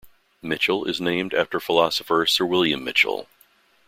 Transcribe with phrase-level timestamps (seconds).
[0.41, 3.27] Mitchell is named after philosopher Sir William Mitchell.